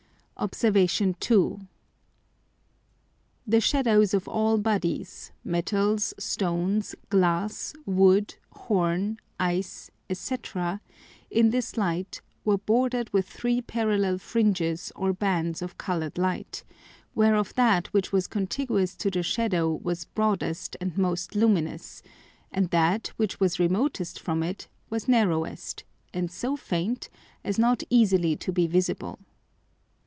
[0.37, 0.65] Obs.
[1.19, 1.59] 2.
[3.45, 10.35] The Shadows of all Bodies (Metals, Stones, Glass, Wood, Horn, Ice, &c.)
[11.29, 16.63] in this Light were border'd with three Parallel Fringes or Bands of colour'd Light,
[17.13, 22.01] whereof that which was contiguous to the Shadow was broadest and most luminous,
[22.51, 25.83] and that which was remotest from it was narrowest,
[26.15, 27.09] and so faint,
[27.43, 29.19] as not easily to be visible.